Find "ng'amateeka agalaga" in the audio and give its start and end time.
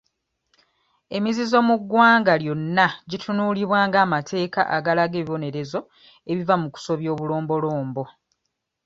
3.87-5.15